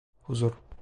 [0.29, 0.57] Huzur.